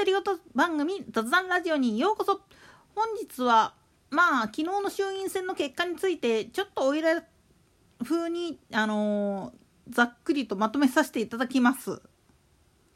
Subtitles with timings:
[0.00, 0.22] 独り言
[0.54, 2.40] 番組雑談ラジオにようこそ。
[2.94, 3.74] 本日は
[4.08, 7.22] まあ昨日の衆院選の結果についてちょっとおいら
[8.02, 12.00] 風にあのー、ざっくりとまとめさせていただきます。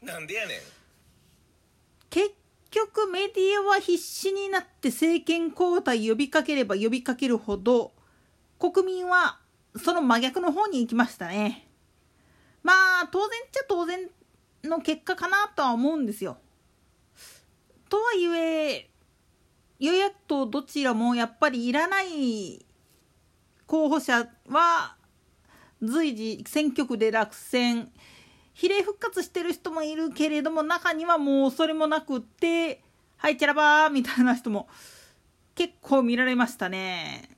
[0.01, 0.57] なんでやねん。
[2.09, 2.31] 結
[2.71, 7.91] 局メディアは必死になって政権交代呼びかければ呼びかけるほど
[8.57, 9.37] 国民は
[9.75, 11.67] その真逆の方に行きましたね。
[12.63, 14.09] まあ当然っちゃ当然
[14.63, 16.37] の結果かなとは思うんですよ。
[17.95, 18.89] とはいえ
[19.79, 22.65] 与野党どちらもやっぱりいらない
[23.67, 24.97] 候補者は
[25.81, 27.89] 随時選挙区で落選
[28.51, 32.81] 比例復活してる人もいるけれども中にはもうそれもなくって
[33.15, 34.67] はいちゃらばーみたいな人も
[35.55, 37.29] 結構見られましたね。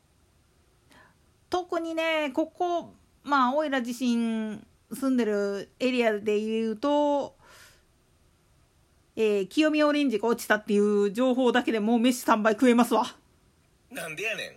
[1.52, 4.60] 特にねここまあおいら自身
[4.92, 7.37] 住んでるエリアで言うと、
[9.20, 13.04] えー、清見オレンジが落ちたっていう情報だけでもう飯3杯食えますわ。
[13.92, 14.52] なんでやねん。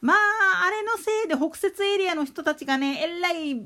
[0.00, 0.16] まあ、
[0.64, 3.60] あれのせいで北摂エリアの人たちがね、えらい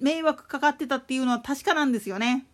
[0.00, 2.46] 迷惑かかってたっていうのは確かなんですよね。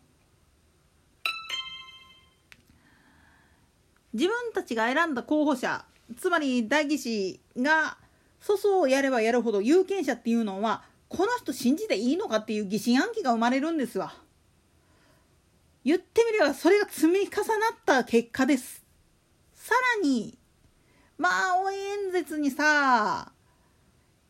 [4.13, 5.85] 自分たちが選んだ候補者、
[6.17, 7.99] つまり代議士が
[8.45, 14.24] 粗相をやればやるほど有権者っていうのはこの人信じていいのかっていう疑心暗鬼が生まれるんですわ。
[15.85, 17.31] 言ってみればそれが積み重なっ
[17.85, 18.85] た結果です。
[19.55, 20.39] さらに、
[21.19, 23.33] まあ応援演説にさ、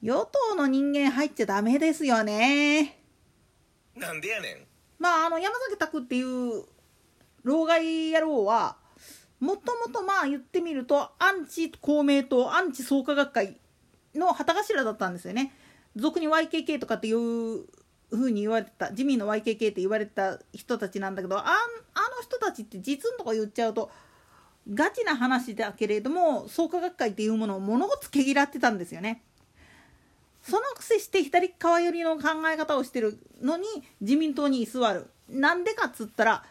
[0.03, 2.99] 与党の人間入っちゃダメですよね。
[3.97, 4.67] なんでやねん。
[4.99, 6.65] まああの山崎拓っていう
[7.43, 8.77] 老害野郎は、
[9.41, 13.59] もともとまあ言ってみるとアンチ公明党アンチ創価学会
[14.15, 15.53] の旗頭だったんですよね。
[15.97, 17.67] 俗に YKK とかっていう
[18.13, 23.91] 風に言われた自民の YKK って言われた人たちなんだけどああの人たちって実のとこ言っちゃうと
[24.73, 29.23] ガチな話だけれども創価学会っていうものを物事毛嫌ってたんですよね。
[30.43, 33.65] そのくせして左側寄りの考え方をしてるのに
[34.01, 35.07] 自民党に居座る。
[35.29, 36.45] なんでかっつったら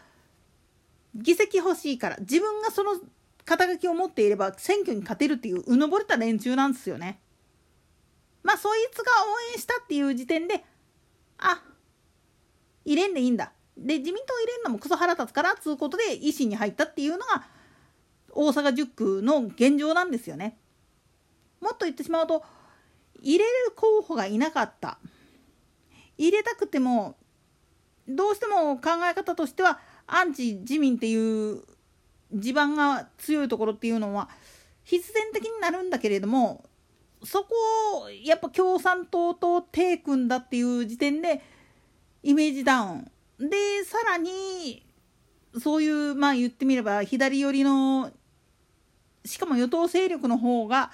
[1.14, 3.00] 議席欲しいから自分がその
[3.44, 7.20] 肩書きを持っていれば選挙に勝てるっていううぬぼれた連中なんですよね。
[8.42, 10.64] まあそいつが応援したっていう時点で
[11.38, 11.62] あ
[12.84, 17.44] 入れんでいいんだで自民党入れんのもクソ腹立つからっつうことで維新に入ったっていうのが
[18.30, 20.58] 大阪10区の現状なんですよね。
[21.60, 22.42] もっと言ってしまうと
[23.20, 24.98] 入れる候補がいなかった
[26.18, 27.16] 入れたくても
[28.06, 31.62] どうしても考え方としてはアンチ自民っていう
[32.34, 34.28] 地盤が強いところっていうのは
[34.82, 36.64] 必然的になるんだけれども
[37.24, 37.54] そこ
[38.04, 41.42] をやっぱ共産党と手組んだっていう時点で
[42.22, 43.10] イメージダウン。
[43.38, 44.86] でさらに
[45.58, 48.12] そういうまあ言ってみれば左寄りの
[49.24, 50.90] しかも与党勢力の方が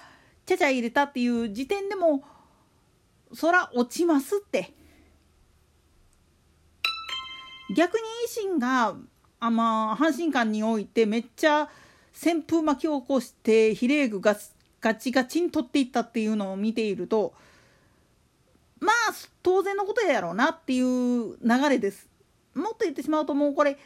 [0.46, 2.22] ちゃちゃ入れたっていう時点でも
[3.32, 4.74] そら落ちますって。
[7.74, 8.96] 逆に維新が
[9.38, 11.68] あまあ阪神間においてめっちゃ
[12.12, 14.36] 旋風巻き起こして比例区が
[14.80, 17.34] ガチガチに取っていったっていうのを見ていると
[18.80, 22.08] まあ当然のことやろうなっていう流れです。
[22.54, 23.78] もっと言ってしまうともうこれ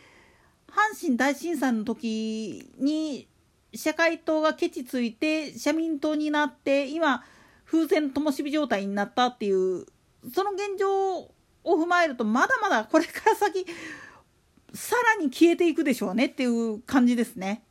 [0.69, 3.29] 阪神大震災の時に
[3.75, 7.25] 社会党がケチついて社民党になって今
[7.65, 9.87] 風船灯火状態になったっていう
[10.33, 11.31] その現状を
[11.65, 13.67] 踏まえるとまだまだこれから先
[14.73, 17.63] さらに消えていくでしょうねっていう感じですね。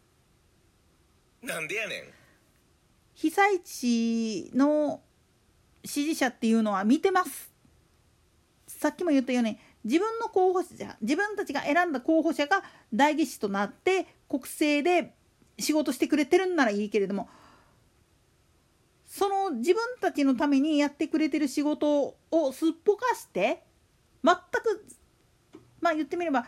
[1.41, 2.22] なんでやねん。
[3.23, 4.99] 被災地の
[5.85, 7.53] 支持者っていうのは見てます。
[8.67, 12.63] さっきも言ったように自分の候補者自分たちが選んだ候補者が
[12.93, 15.13] 代議士となって国政で
[15.57, 17.29] 仕事してくれてるんならいいけれども
[19.05, 23.63] その自分たちのためにやってくれてる仕事をすっぽかして
[24.21, 24.85] 全く
[25.79, 26.45] まあ言ってみれば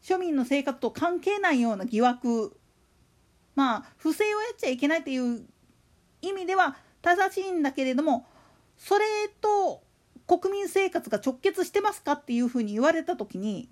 [0.00, 2.56] 庶民の生活と関係ないような疑惑
[3.56, 5.44] まあ不正をやっちゃいけないっていう
[6.22, 8.26] 意味では正しいんだけれども
[8.76, 9.04] それ
[9.40, 9.82] と
[10.26, 13.68] 国民生活が直結してますかっていうふうに言われた時に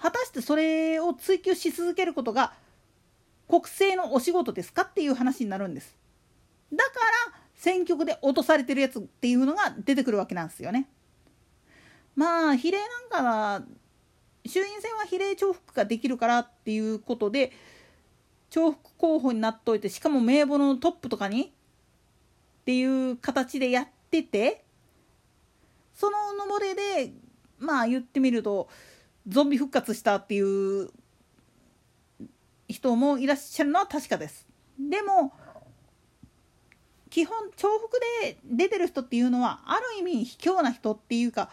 [0.00, 2.52] 果たしてそれを追求し続けることが
[3.48, 5.96] 国政のお仕事ですかっていう話になるんです。
[6.72, 6.90] だか
[7.30, 10.88] ら選挙区で落とされてるやつっていうのが出てくるわけなんですよね。
[12.16, 13.62] まあ比例なんかは
[14.46, 17.52] 衆院選は比例重複ができるからっていうことで
[18.54, 21.42] 重複候補になっといてしかも名簿のトップとかに？
[21.42, 24.64] っていう形でやってて
[25.94, 27.12] そののぼれで
[27.58, 28.68] まあ言ってみると
[29.28, 30.90] ゾンビ復活したっていう
[32.68, 34.46] 人もいらっしゃるのは確かです。
[34.78, 35.32] でも
[37.10, 41.50] 基本重複で出てる人っていうのはある意味卑怯な人っていうか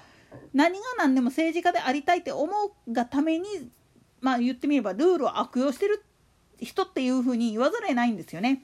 [0.53, 2.47] 何が何でも政治家でありたいって思
[2.87, 3.45] うがために
[4.21, 6.03] まあ言ってみればルールを悪用してる
[6.61, 8.63] 人っていうふうに言わざるを得ないんですよね。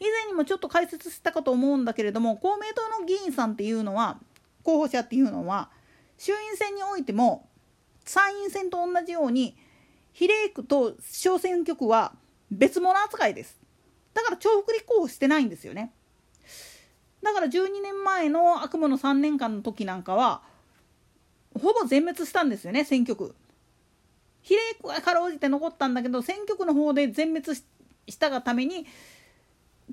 [0.00, 4.18] 以前にもちょっと解説したかと思うんだけれども公明党の議員さんっていうのは
[4.62, 5.70] 候補者っていうのは
[6.18, 7.48] 衆院選においても
[8.04, 9.56] 参院選と同じように
[10.12, 12.12] 比例区と小選挙区は
[12.50, 13.58] 別物扱いです。
[14.14, 15.92] だから重複立候補してないんですよね。
[17.22, 20.42] だから12年前の悪夢の3年間の時なんかは
[21.54, 23.34] ほぼ全滅したんですよね選挙区。
[24.86, 27.64] 比例区はかろうじて残ったんだけど選挙区の方で全滅し
[28.18, 28.86] たがために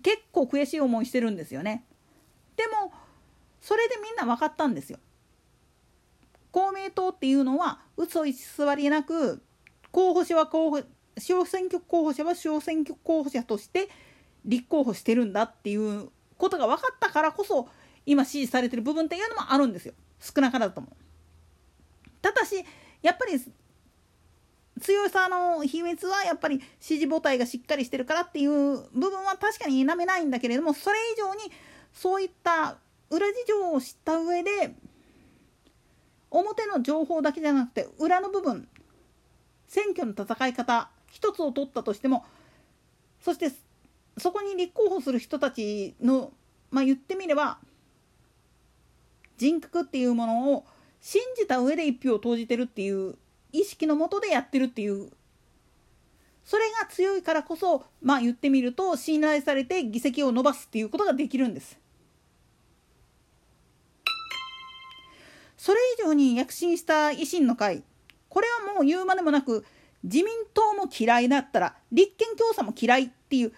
[0.01, 1.85] 結構悔しい思いしてるんですよね。
[2.55, 2.91] でも
[3.61, 4.99] それでみんな分かったんですよ。
[6.51, 8.33] 公明党っていうのは嘘偽
[8.77, 9.41] りなく
[9.91, 10.83] 候補者は候補
[11.17, 13.89] 小選挙区候補者は小選挙区候補者として
[14.45, 17.69] 立候補してるんだっていうことが分かったからこそ
[18.05, 19.93] 今支持されてる部分っていうのもあるんですよ。
[20.19, 20.95] 少なからずとも。
[22.21, 22.55] ただし
[23.01, 23.33] やっぱり
[24.83, 31.51] 強さの秘密はやっぱり支持母体がしっかりしてるからっていう部分は確かに否めないんだけれどもそれ以上に
[31.93, 32.77] そういった
[33.09, 34.75] 裏事情を知った上で
[36.29, 38.67] 表の情報だけじゃなくて裏の部分
[39.67, 42.25] 選挙の戦い方一つを取ったとしても
[43.21, 43.51] そして
[44.17, 46.31] そこに立候補する人たちの
[46.71, 47.59] まあ言ってみれば
[49.37, 50.65] 人格っていうものを
[51.01, 53.15] 信じた上で一票を投じてるっていう
[53.53, 55.09] 意識のもとでやってるっていう。
[56.43, 61.79] それが強いからこそまあ言ってみると信頼されて議席を伸ばすっていうことができるんです。
[65.55, 67.83] それ以上に躍進した維新の会。
[68.27, 69.63] これはもう言うまでもなく
[70.03, 73.53] 自民党も嫌いだったら立憲共産も嫌いっていう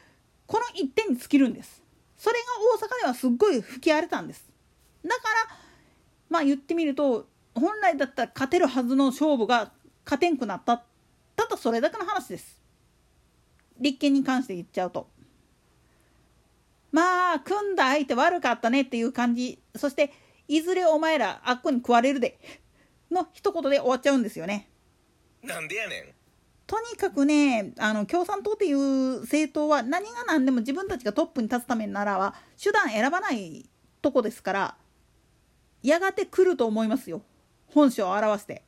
[0.45, 1.81] この一点に尽きるんです。
[2.17, 2.45] それが
[2.85, 4.45] 大阪ではすっごい吹き荒れたんです。
[5.03, 5.15] だか
[5.49, 5.57] ら
[6.29, 7.25] まあ言ってみると
[7.55, 9.71] 本来だったら勝てるはずの勝負が
[10.05, 10.83] 勝てんくなった。
[11.35, 12.61] ただそれだけの話です。
[13.79, 15.09] 立憲に関して言っちゃうと。
[16.91, 19.59] まあ組んだ相手悪かったねっていう感じ。
[19.75, 20.13] そして
[20.47, 22.39] いずれお前らあっこに食われるで。
[23.11, 24.69] の一言で終わっちゃうんですよね。
[25.43, 26.03] なんでやねん。
[26.67, 33.69] とにかくねあの共産党っていう政党は何が何でも自分たちがトップに立つためならは手段選ばない
[34.01, 34.75] とこですから
[35.83, 37.21] やがて来ると思いますよ。
[37.67, 38.63] 本性を表して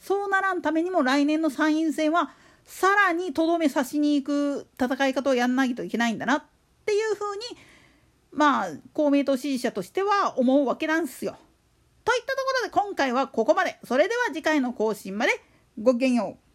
[0.00, 2.30] そうならんためにも来年の参院選は
[2.64, 6.44] さらにとどめ刺しに行く戦い方をやんないといけないんだなっ
[6.84, 7.42] ていうふうに
[8.30, 11.36] まあ公明党支持者としては思うわけなんですよ。
[12.04, 13.78] といったところで今回はここまで。
[13.84, 15.32] それでは次回の更新まで
[15.80, 16.47] ごきげんよう。